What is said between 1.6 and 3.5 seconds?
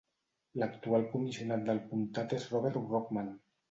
del Comtat és Robert Brockman.